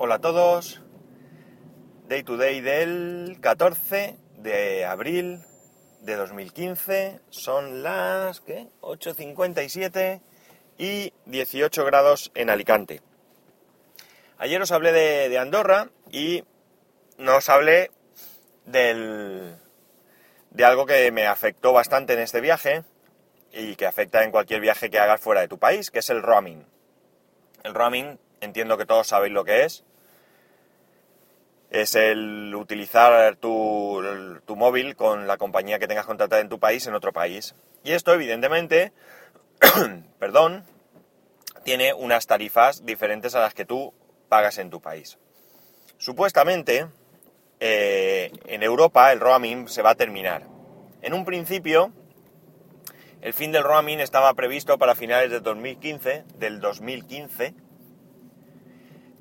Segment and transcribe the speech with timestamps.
[0.00, 0.80] Hola a todos.
[2.06, 5.42] Day to day del 14 de abril
[6.02, 7.18] de 2015.
[7.30, 8.68] Son las ¿qué?
[8.80, 10.20] 8.57
[10.78, 13.02] y 18 grados en Alicante.
[14.38, 16.44] Ayer os hablé de, de Andorra y
[17.16, 17.90] no os hablé
[18.66, 19.56] del,
[20.50, 22.84] de algo que me afectó bastante en este viaje
[23.52, 26.22] y que afecta en cualquier viaje que hagas fuera de tu país, que es el
[26.22, 26.64] roaming.
[27.64, 29.84] El roaming, entiendo que todos sabéis lo que es.
[31.70, 34.02] Es el utilizar tu,
[34.46, 37.54] tu móvil con la compañía que tengas contratada en tu país en otro país.
[37.84, 38.92] Y esto, evidentemente,
[40.18, 40.64] perdón,
[41.64, 43.92] tiene unas tarifas diferentes a las que tú
[44.28, 45.18] pagas en tu país.
[45.98, 46.86] Supuestamente,
[47.60, 50.46] eh, en Europa el roaming se va a terminar.
[51.02, 51.92] En un principio,
[53.20, 57.54] el fin del roaming estaba previsto para finales de 2015, del 2015,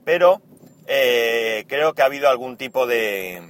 [0.08, 0.42] pero
[0.88, 3.42] eh, creo que ha habido algún tipo de,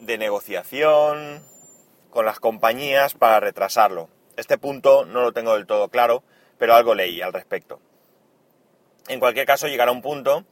[0.00, 1.44] negociación
[2.08, 4.08] con las compañías para retrasarlo.
[4.38, 6.22] Este punto no lo tengo del todo claro,
[6.56, 7.78] pero algo leí al respecto.
[9.08, 10.46] En cualquier caso, llegará un punto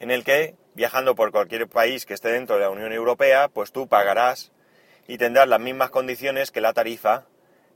[0.00, 3.72] en el que, viajando por cualquier país que esté dentro de la Unión Europea, pues
[3.72, 4.52] tú pagarás
[5.06, 7.26] y tendrás las mismas condiciones que la tarifa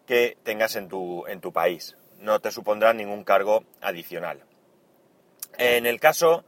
[0.07, 1.99] que tengas en tu país.
[2.21, 4.45] No te supondrá ningún cargo adicional.
[5.59, 6.43] En el caso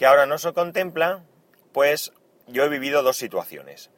[0.00, 1.26] que ahora no se contempla,
[1.72, 2.14] pues
[2.46, 3.90] yo he vivido dos situaciones.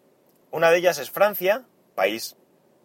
[0.50, 1.64] Una de ellas es Francia,
[1.94, 2.36] país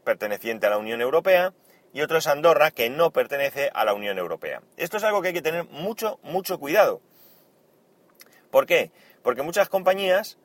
[0.04, 1.56] perteneciente a la Unión Europea,
[1.94, 4.62] y otro es Andorra, que no pertenece a la Unión Europea.
[4.78, 7.02] Esto es algo que hay que tener mucho, mucho cuidado.
[8.52, 8.92] ¿Por qué?
[9.24, 10.38] Porque muchas compañías,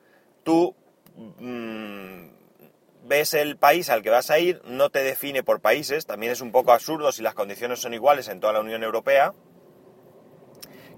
[0.43, 0.75] tú
[1.15, 2.29] mmm,
[3.03, 6.41] ves el país al que vas a ir, no te define por países, también es
[6.41, 9.35] un poco absurdo si las condiciones son iguales en toda la Unión Europea,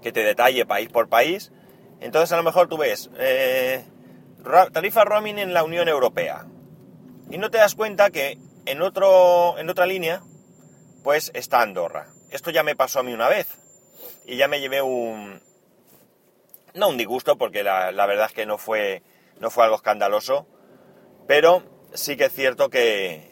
[0.00, 1.52] que te detalle país por país.
[2.00, 3.84] Entonces a lo mejor tú ves eh,
[4.72, 6.46] tarifa roaming en la Unión Europea
[7.30, 10.22] y no te das cuenta que en, otro, en otra línea
[11.02, 12.08] pues está Andorra.
[12.30, 13.46] Esto ya me pasó a mí una vez
[14.26, 15.40] y ya me llevé un...
[16.74, 19.02] No un disgusto porque la, la verdad es que no fue,
[19.40, 20.46] no fue algo escandaloso,
[21.26, 21.62] pero
[21.94, 23.30] sí que es cierto que,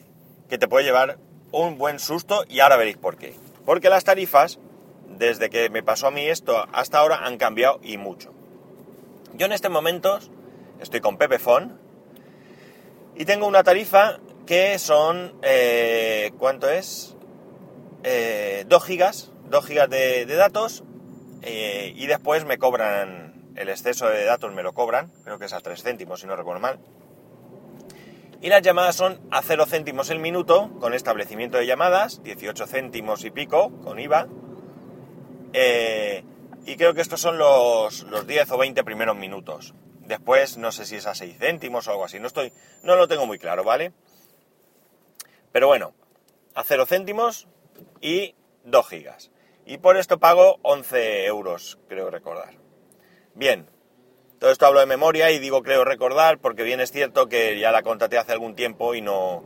[0.48, 1.18] que te puede llevar
[1.52, 3.34] un buen susto y ahora veréis por qué.
[3.66, 4.58] Porque las tarifas,
[5.08, 8.32] desde que me pasó a mí esto hasta ahora, han cambiado y mucho.
[9.36, 10.20] Yo en este momento
[10.80, 11.76] estoy con Pepefon
[13.16, 17.16] y tengo una tarifa que son, eh, ¿cuánto es?
[18.04, 20.84] Eh, 2 gigas, 2 gigas de, datos
[21.42, 25.52] eh, y después me cobran el exceso de datos, me lo cobran, creo que es
[25.52, 26.78] a 3 céntimos si no recuerdo mal.
[28.40, 33.24] Y las llamadas son a 0 céntimos el minuto con establecimiento de llamadas, 18 céntimos
[33.24, 34.28] y pico con IVA.
[35.54, 36.22] Eh,
[36.66, 39.74] y creo que estos son los, los 10 o 20 primeros minutos.
[40.00, 42.52] Después no sé si es a 6 céntimos o algo así, no, estoy,
[42.82, 43.92] no lo tengo muy claro, ¿vale?
[45.52, 45.94] Pero bueno,
[46.54, 47.48] a 0 céntimos
[48.00, 49.30] y 2 gigas.
[49.66, 52.54] Y por esto pago 11 euros, creo recordar.
[53.34, 53.66] Bien,
[54.38, 57.72] todo esto hablo de memoria y digo creo recordar porque bien es cierto que ya
[57.72, 59.42] la contraté hace algún tiempo y no,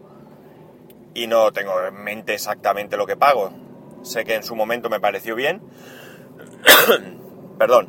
[1.15, 3.53] y no tengo en mente exactamente lo que pago.
[4.03, 5.63] Sé que en su momento me pareció bien.
[7.59, 7.89] Perdón.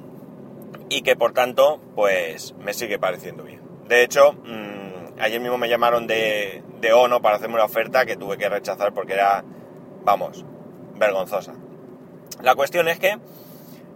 [0.89, 3.61] Y que por tanto, pues me sigue pareciendo bien.
[3.87, 8.17] De hecho, mmm, ayer mismo me llamaron de, de ONO para hacerme una oferta que
[8.17, 9.43] tuve que rechazar porque era,
[10.03, 10.45] vamos,
[10.95, 11.53] vergonzosa.
[12.41, 13.17] La cuestión es que,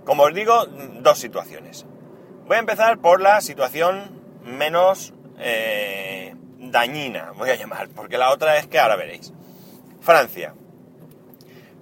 [0.06, 1.86] como os digo, dos situaciones.
[2.46, 8.58] Voy a empezar por la situación menos eh, dañina, voy a llamar, porque la otra
[8.58, 9.34] es que ahora veréis.
[10.02, 10.54] Francia.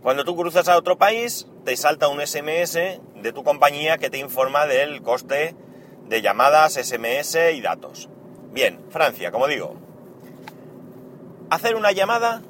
[0.03, 4.18] Cuando tú cruzas a otro país, te salta un SMS de tu compañía que te
[4.18, 5.56] informa del coste
[6.08, 8.10] de llamadas, SMS y datos.
[8.52, 9.76] Bien, Francia, como digo,
[11.50, 12.42] hacer una llamada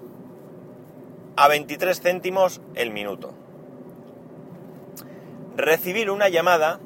[1.36, 3.34] a 23 céntimos el minuto.
[5.56, 6.80] Recibir una llamada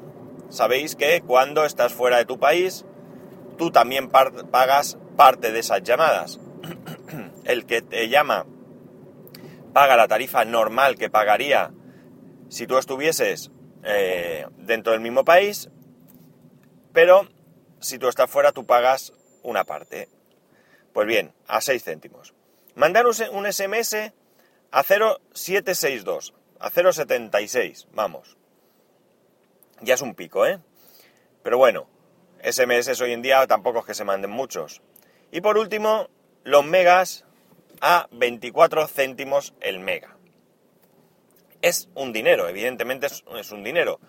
[0.48, 2.84] sabéis que cuando estás fuera de tu país,
[3.56, 6.40] tú también pagas parte de esas llamadas.
[7.44, 8.46] El que te llama
[9.72, 11.70] paga la tarifa normal que pagaría
[12.48, 13.50] si tú estuvieses
[13.82, 15.70] eh, dentro del mismo país,
[16.92, 17.28] pero
[17.80, 19.12] si tú estás fuera, tú pagas
[19.42, 20.08] una parte.
[20.92, 22.34] Pues bien, a 6 céntimos.
[22.74, 24.12] Mandar un SMS
[24.70, 28.36] a 0762, a 076, vamos
[29.80, 30.58] ya es un pico, ¿eh?
[31.42, 31.88] Pero bueno,
[32.42, 34.82] SMS hoy en día tampoco es que se manden muchos.
[35.30, 36.08] Y por último,
[36.44, 37.24] los megas
[37.80, 40.15] a 24 céntimos el mega.
[41.62, 44.00] Es un dinero, evidentemente es, un dinero.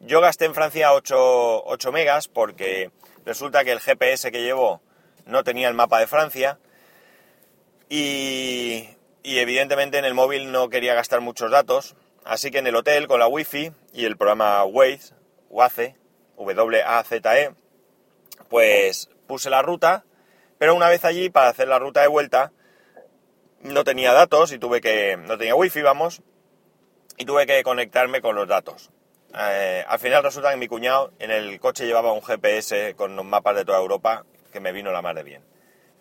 [0.00, 2.90] Yo gasté en Francia 8, 8 megas porque
[3.24, 4.80] resulta que el GPS que llevo
[5.26, 6.58] no tenía el mapa de Francia
[7.88, 8.88] y,
[9.22, 13.08] y evidentemente en el móvil no quería gastar muchos datos, así que en el hotel
[13.08, 15.14] con la wifi y el programa Waze,
[15.50, 15.96] WAZE,
[16.36, 17.54] W-A-Z-E,
[18.48, 20.04] pues puse la ruta,
[20.58, 22.52] pero una vez allí para hacer la ruta de vuelta
[23.60, 26.22] no tenía datos y tuve que, no tenía wifi, vamos,
[27.18, 28.90] y tuve que conectarme con los datos.
[29.36, 33.24] Eh, al final resulta que mi cuñado en el coche llevaba un GPS con los
[33.24, 35.42] mapas de toda Europa que me vino la madre bien.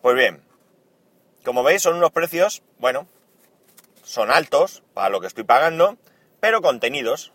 [0.02, 0.44] Pues bien,
[1.44, 3.08] como veis son unos precios, bueno,
[4.04, 5.98] son altos para lo que estoy pagando,
[6.40, 7.34] pero contenidos.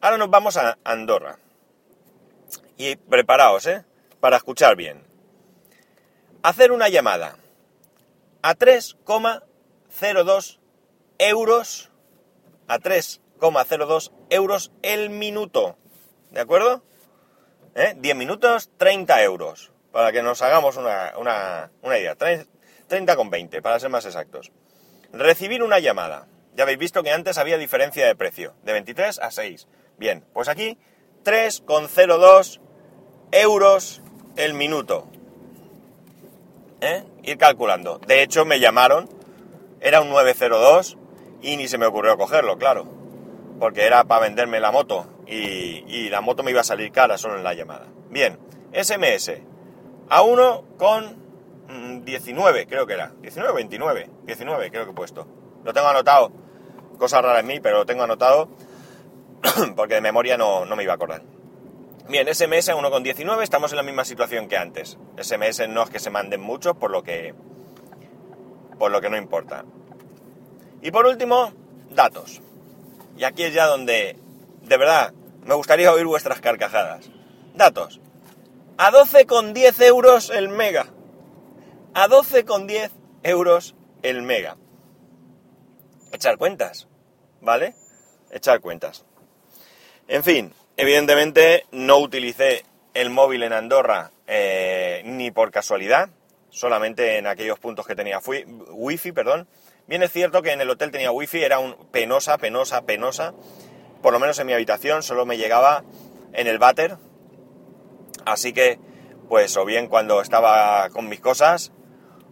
[0.00, 1.38] Ahora nos vamos a Andorra.
[2.76, 3.84] Y preparaos, ¿eh?
[4.20, 5.02] Para escuchar bien.
[6.42, 7.36] Hacer una llamada
[8.42, 10.58] a 3,02
[11.18, 11.89] euros
[12.70, 15.76] a 3,02 euros el minuto.
[16.30, 16.84] ¿De acuerdo?
[17.74, 17.94] ¿Eh?
[17.96, 19.72] 10 minutos, 30 euros.
[19.90, 22.16] Para que nos hagamos una, una, una idea.
[22.16, 24.52] 30,20 para ser más exactos.
[25.12, 26.28] Recibir una llamada.
[26.54, 29.66] Ya habéis visto que antes había diferencia de precio, de 23 a 6.
[29.98, 30.78] Bien, pues aquí
[31.24, 32.60] 3,02
[33.32, 34.00] euros
[34.36, 35.08] el minuto.
[36.80, 37.02] ¿Eh?
[37.24, 37.98] Ir calculando.
[38.06, 39.08] De hecho, me llamaron,
[39.80, 40.99] era un 902
[41.42, 42.86] y ni se me ocurrió cogerlo, claro.
[43.58, 47.36] Porque era para venderme la moto y, la moto me iba a salir cara solo
[47.36, 47.86] en la llamada.
[48.08, 48.38] Bien,
[48.72, 49.32] SMS.
[50.08, 53.12] A uno con 19, mm, creo que era.
[53.20, 54.10] 19 29.
[54.24, 55.26] 19, creo que he puesto.
[55.64, 56.32] Lo tengo anotado.
[56.98, 58.48] Cosa rara en mí, pero lo tengo anotado
[59.76, 61.22] porque de memoria no, no me iba a acordar.
[62.08, 64.98] Bien, SMS a 1,19, estamos en la misma situación que antes.
[65.16, 67.34] SMS no es que se manden muchos, por lo que,
[68.80, 69.64] por lo que no importa.
[70.82, 71.52] Y por último,
[71.90, 72.40] datos.
[73.16, 74.16] Y aquí es ya donde,
[74.62, 75.12] de verdad,
[75.44, 77.10] me gustaría oír vuestras carcajadas.
[77.54, 78.00] Datos.
[78.78, 80.86] A 12,10 euros el mega.
[81.94, 82.90] A 12,10
[83.22, 84.56] euros el mega.
[86.12, 86.88] Echar cuentas,
[87.40, 87.74] ¿vale?
[88.30, 89.04] Echar cuentas.
[90.08, 96.08] En fin, Evidentemente no utilicé el móvil en Andorra eh, ni por casualidad,
[96.48, 98.18] solamente en aquellos puntos que tenía
[98.70, 99.46] wifi, perdón.
[99.90, 103.34] Bien es cierto que en el hotel tenía wifi, era un penosa, penosa, penosa.
[104.00, 105.84] Por lo menos en mi habitación solo me llegaba
[106.32, 106.96] en el váter.
[108.24, 108.78] Así que,
[109.28, 111.72] pues, o bien cuando estaba con mis cosas,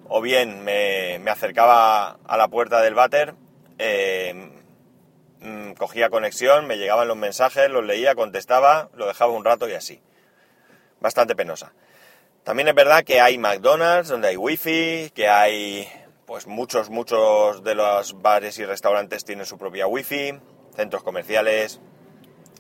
[0.09, 3.35] o bien me, acercaba a la puerta del váter,
[3.77, 4.59] eh,
[5.41, 9.75] Mm, cogía conexión, me llegaban los mensajes, los leía, contestaba, lo dejaba un rato y
[9.75, 10.01] así.
[11.01, 11.73] Bastante penosa.
[12.43, 15.89] También es verdad que hay McDonald's donde hay wifi, que hay
[16.29, 20.39] pues muchos, muchos de los bares y restaurantes tienen su propia wifi,
[20.77, 21.81] centros comerciales,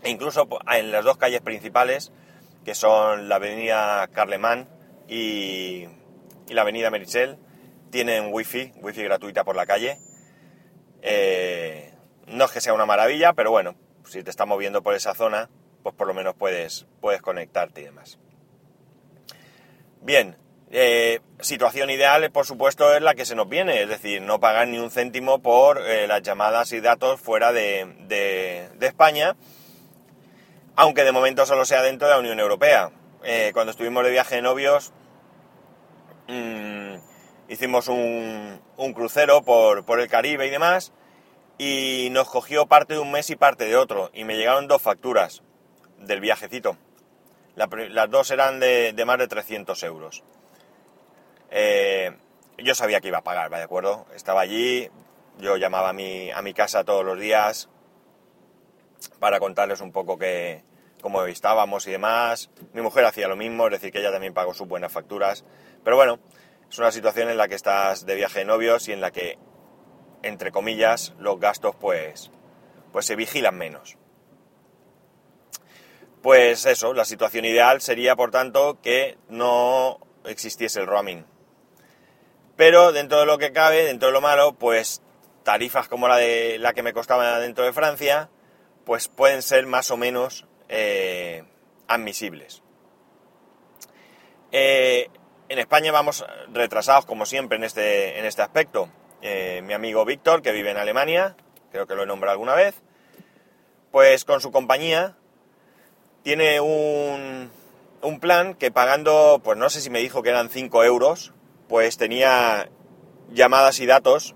[0.02, 2.10] e incluso en las dos calles principales,
[2.64, 4.70] que son la avenida Carlemán
[5.06, 5.86] y,
[6.48, 7.36] la avenida Merichel,
[7.90, 9.98] tienen wifi, wifi gratuita por la calle.
[11.02, 11.92] Eh,
[12.26, 13.74] no es que sea una maravilla, pero bueno,
[14.06, 15.50] si te estás moviendo por esa zona,
[15.82, 18.18] pues por lo menos puedes, puedes conectarte y demás.
[20.00, 20.38] Bien,
[20.70, 24.68] eh, situación ideal, por supuesto, es la que se nos viene, es decir, no pagar
[24.68, 29.36] ni un céntimo por eh, las llamadas y datos fuera de, España,
[30.76, 32.90] aunque de momento solo sea dentro de la Unión Europea.
[33.24, 34.92] Eh, cuando estuvimos de viaje de novios,
[36.28, 36.94] mm,
[37.48, 40.92] hicimos un, un crucero por, por el Caribe y demás,
[41.58, 44.10] y nos cogió parte de un mes y parte de otro.
[44.14, 45.42] Y me llegaron dos facturas
[45.98, 46.76] del viajecito.
[47.56, 50.22] las dos eran de, más de 300 euros.
[51.50, 52.16] Eh,
[52.58, 54.06] yo sabía que iba a pagar, ¿de acuerdo?
[54.14, 54.90] Estaba allí,
[55.38, 57.68] yo llamaba a mi, a mi casa todos los días
[59.20, 60.62] para contarles un poco que,
[61.00, 62.50] cómo estábamos y demás.
[62.72, 65.44] Mi mujer hacía lo mismo, es decir, que ella también pagó sus buenas facturas.
[65.84, 66.18] Pero bueno,
[66.68, 69.38] es una situación en la que estás de viaje de novios y en la que
[70.22, 72.30] entre comillas, los gastos pues,
[72.92, 73.96] pues se vigilan menos.
[76.22, 81.24] Pues eso, la situación ideal sería, por tanto, que no existiese el roaming.
[82.58, 85.00] Pero dentro de lo que cabe, dentro de lo malo, pues
[85.44, 88.30] tarifas como la de la que me costaba dentro de Francia,
[88.84, 91.44] pues pueden ser más o menos eh,
[91.86, 92.64] admisibles.
[94.50, 95.08] Eh,
[95.48, 98.90] en España vamos retrasados como siempre en este, en este aspecto.
[99.22, 101.36] Eh, mi amigo Víctor, que vive en Alemania,
[101.70, 102.74] creo que lo he nombrado alguna vez,
[103.92, 105.14] pues con su compañía
[106.24, 107.52] tiene un,
[108.02, 111.34] un plan que pagando, pues no sé si me dijo que eran 5 euros,
[111.68, 112.68] pues tenía
[113.32, 114.34] llamadas y datos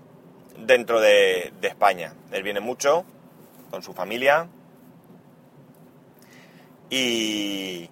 [0.57, 2.13] dentro de, España.
[2.31, 3.05] Él viene mucho
[3.71, 4.47] con su familia
[6.89, 7.89] y,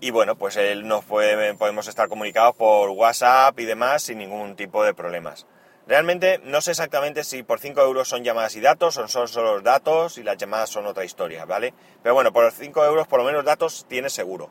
[0.00, 4.56] y bueno, pues él nos puede, podemos estar comunicados por WhatsApp y demás sin ningún
[4.56, 5.46] tipo de problemas.
[5.86, 9.60] Realmente no sé exactamente si por 5 euros son llamadas y datos o son solo
[9.60, 11.74] datos y las llamadas son otra historia, ¿vale?
[12.02, 14.50] Pero bueno, por 5 euros por lo menos datos tiene seguro.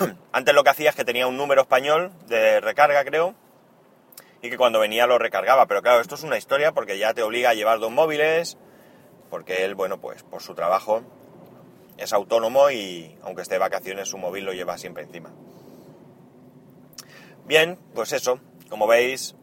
[0.32, 3.34] Antes lo que hacía es que tenía un número español de recarga, creo,
[4.42, 5.66] y que cuando venía lo recargaba.
[5.66, 8.58] Pero claro, esto es una historia porque ya te obliga a llevar dos móviles,
[9.28, 11.02] porque él, bueno, pues por su trabajo
[11.96, 15.30] es autónomo y aunque esté de vacaciones su móvil lo lleva siempre encima.
[17.44, 19.34] Bien, pues eso, como veis,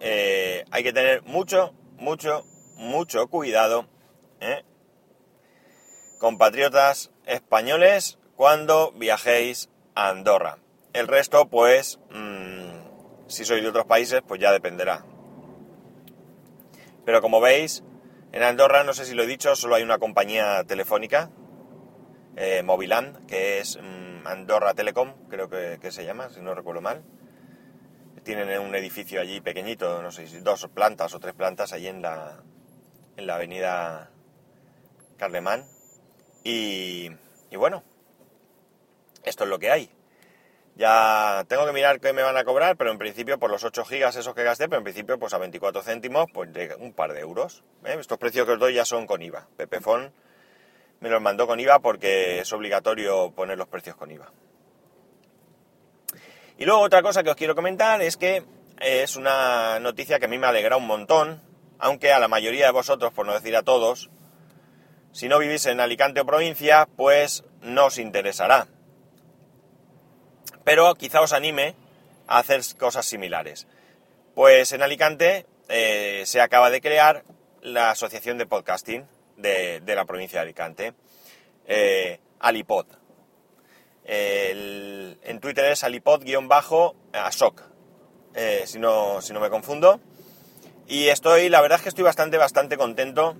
[0.00, 3.86] eh, hay que tener mucho, mucho, mucho cuidado,
[4.40, 4.64] ¿eh?
[6.18, 10.58] compatriotas españoles, cuando viajéis a Andorra.
[10.92, 15.04] El resto, pues, mmm, si sois de otros países, pues ya dependerá.
[17.04, 17.82] Pero como veis,
[18.32, 21.30] en Andorra, no sé si lo he dicho, solo hay una compañía telefónica,
[22.36, 27.02] eh, Moviland, que es mmm, Andorra Telecom, creo que, se llama, si no recuerdo mal
[28.22, 32.02] tienen un edificio allí pequeñito, no sé si dos plantas o tres plantas allí en
[32.02, 32.42] la,
[33.16, 34.10] en la avenida
[35.16, 35.64] Carlemán.
[36.42, 37.08] Y
[37.56, 37.84] bueno,
[39.26, 39.90] esto es lo que hay.
[40.76, 43.84] Ya tengo que mirar qué me van a cobrar, pero en principio por los 8
[43.84, 47.12] gigas esos que gasté, pero en principio pues a 24 céntimos, pues de un par
[47.12, 47.64] de euros.
[47.84, 47.96] ¿eh?
[47.98, 49.48] Estos precios que os doy ya son con IVA.
[49.56, 50.12] Pepefon
[51.00, 54.30] me los mandó con IVA porque es obligatorio poner los precios con IVA.
[56.58, 58.44] Y luego otra cosa que os quiero comentar es que
[58.80, 61.42] es una noticia que a mí me alegra un montón,
[61.78, 64.10] aunque a la mayoría de vosotros, por no decir a todos,
[65.12, 68.68] si no vivís en Alicante o provincia, pues no os interesará.
[70.66, 71.74] Pero quizá os anime
[72.26, 73.66] a hacer cosas similares.
[74.34, 77.24] Pues en Alicante eh, se acaba de crear
[77.62, 79.06] la Asociación de Podcasting
[79.38, 80.92] de, la provincia de Alicante,
[81.66, 82.86] eh, Alipod
[84.08, 87.62] en Twitter es alipod-asoc,
[88.34, 90.00] eh, si, no, si no me confundo.
[90.86, 93.36] Y estoy, la verdad es que estoy bastante, bastante contento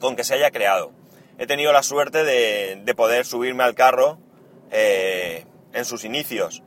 [0.00, 0.92] con que se haya creado.
[1.38, 4.18] He tenido la suerte de, poder subirme al carro
[4.70, 6.62] eh, en sus inicios.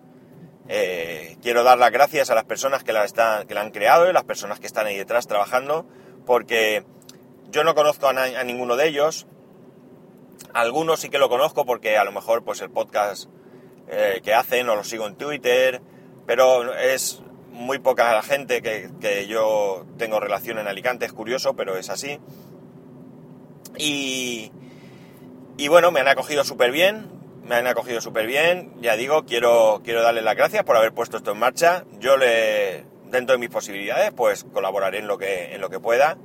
[0.69, 3.05] Eh, quiero dar las gracias a las personas que la,
[3.47, 5.85] que la han creado y las personas que están ahí detrás trabajando,
[6.25, 6.85] porque
[7.49, 9.27] yo no conozco a ninguno de ellos,
[10.53, 13.29] algunos sí que lo conozco porque a lo mejor pues el podcast
[13.87, 15.81] eh, que hacen o lo sigo en Twitter,
[16.25, 21.77] pero es muy poca la gente que, yo tengo relación en Alicante, es curioso, pero
[21.77, 22.19] es así.
[23.77, 24.51] Y,
[25.57, 27.07] y bueno, me han acogido súper bien,
[27.43, 31.17] me han acogido súper bien, ya digo, quiero, quiero darles las gracias por haber puesto
[31.17, 31.83] esto en marcha.
[31.99, 36.17] Yo le, dentro de mis posibilidades, pues colaboraré en lo que, en lo que pueda.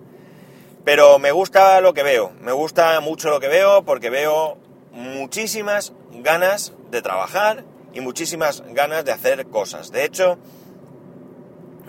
[0.85, 4.59] Pero me gusta lo que veo, me gusta mucho lo que veo porque veo
[4.93, 9.91] muchísimas ganas de trabajar y muchísimas ganas de hacer cosas.
[9.91, 10.39] De hecho,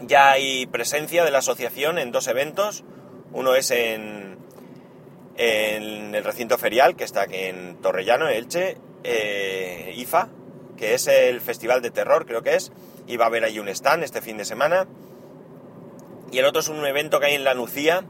[0.02, 2.84] ya hay presencia de la asociación en dos eventos.
[3.32, 4.38] Uno es en,
[5.38, 10.30] en el recinto ferial, que está aquí en Torrellano, Elche, eh, IFA,
[10.78, 12.72] que es el Festival de Terror, creo que es,
[13.08, 14.88] y va a haber ahí un stand este fin de semana.
[16.32, 18.04] Y el otro es un evento que hay en La Nucía,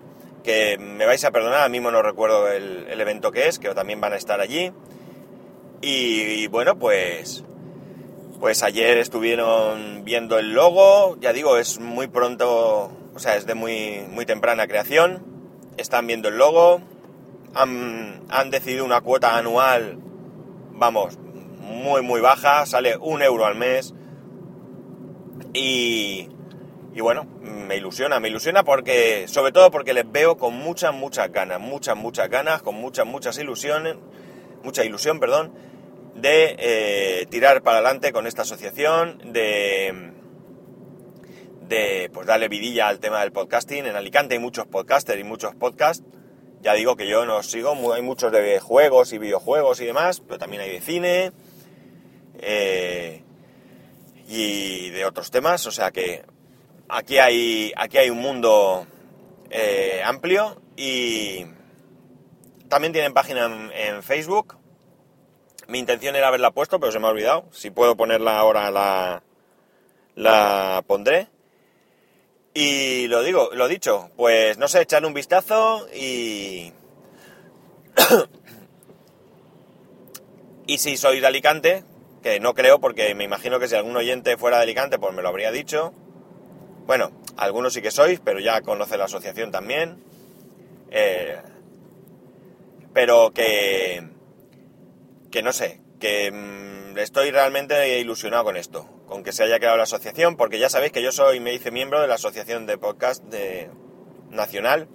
[0.43, 4.01] que me vais a perdonar, a mismo no recuerdo el, evento que es, que también
[4.01, 4.71] van a estar allí.
[5.81, 7.45] Y, bueno, pues,
[8.39, 13.55] pues ayer estuvieron viendo el logo, ya digo, es muy pronto, o sea, es de
[13.55, 15.23] muy, muy temprana creación,
[15.77, 16.81] están viendo el logo,
[17.53, 19.97] han, han decidido una cuota anual,
[20.79, 21.17] vamos,
[21.59, 23.93] muy, muy baja, sale un euro al mes
[25.53, 26.29] y,
[26.93, 31.31] y bueno, me ilusiona, me ilusiona porque, sobre todo porque les veo con muchas, muchas
[31.31, 33.97] ganas, muchas, muchas ganas, con muchas, muchas ilusiones,
[34.63, 35.53] mucha ilusión, perdón,
[36.15, 40.13] de eh, tirar para adelante con esta asociación, de,
[41.67, 43.85] de pues darle vidilla al tema del podcasting.
[43.85, 46.03] En Alicante hay muchos podcasters y muchos podcasts.
[46.61, 50.37] Ya digo que yo no sigo, hay muchos de juegos y videojuegos y demás, pero
[50.37, 51.31] también hay de cine
[52.39, 53.23] eh,
[54.27, 56.23] y de otros temas, o sea que
[56.91, 58.87] Aquí hay, aquí hay un mundo
[59.51, 61.45] eh, amplio y
[62.67, 64.57] también tienen página en, Facebook.
[65.67, 67.45] Mi intención era haberla puesto, pero se me ha olvidado.
[67.51, 69.21] Si puedo ponerla ahora, la,
[70.15, 71.27] la pondré.
[72.53, 76.73] Y lo digo, lo dicho, pues no sé, echarle un vistazo y...
[80.67, 81.83] y si sois de Alicante,
[82.23, 85.21] que no creo porque me imagino que si algún oyente fuera de Alicante, pues me
[85.21, 85.93] lo habría dicho.
[86.85, 90.03] Bueno, algunos sí que sois, pero ya conoce la asociación también.
[90.91, 91.37] Eh,
[92.93, 94.03] pero que,
[95.31, 99.75] que no sé, que mm, estoy realmente ilusionado con esto, con que se haya creado
[99.75, 102.77] la asociación, porque ya sabéis que yo soy, me hice miembro de la Asociación de
[102.77, 103.69] Podcast de,
[104.29, 104.87] Nacional,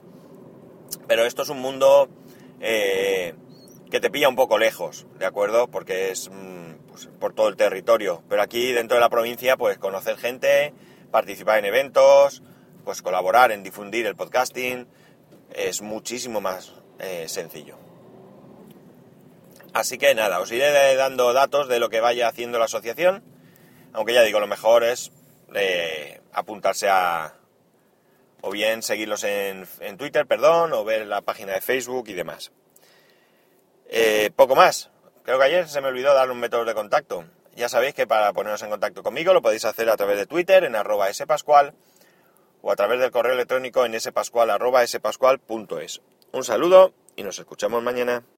[1.09, 2.09] pero esto es un mundo
[2.61, 3.35] eh,
[3.91, 5.67] que te pilla un poco lejos, ¿de acuerdo?
[5.67, 9.79] Porque es mm, pues, por todo el territorio, pero aquí dentro de la provincia, pues
[9.79, 10.73] conocer gente,
[11.11, 12.43] participar en eventos,
[12.85, 14.87] pues colaborar en difundir el podcasting,
[15.53, 17.77] es muchísimo más eh, sencillo.
[19.73, 23.25] Así que nada, os iré dando datos de lo que vaya haciendo la asociación,
[23.95, 25.11] aunque ya digo, lo mejor es
[25.55, 27.35] eh, apuntarse a...
[28.43, 32.53] o bien seguirlos en, Twitter, perdón, o ver la página de Facebook y demás.
[33.89, 34.91] Eh, poco más.
[35.23, 37.25] Creo que ayer se me olvidó darle un método de contacto.
[37.55, 40.65] Ya sabéis que para poneros en contacto conmigo lo podéis hacer a través de Twitter
[40.65, 41.73] en arroba spascual
[42.63, 46.03] o a través del correo electrónico en spascual arroba spascual.es.
[46.33, 48.25] Un saludo y nos escuchamos mañana.